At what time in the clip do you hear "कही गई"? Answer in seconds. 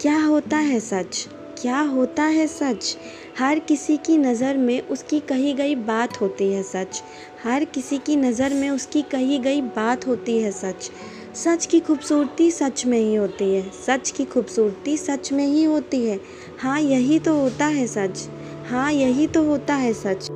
5.20-5.74, 9.02-9.60